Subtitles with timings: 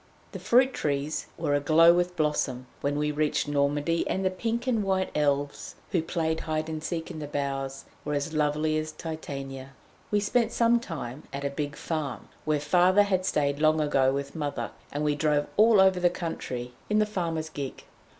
[0.31, 4.65] The fruit trees were a glow with blossom when we reached Normandy, and the pink
[4.65, 8.91] and white Elves who played hide and seek in the boughs were as lovely as
[8.91, 9.73] Titania.
[10.09, 14.35] We spent some time at a big farm, where Father had stayed long ago with
[14.35, 17.83] Mother, and we drove all over the country in the farmer's gig.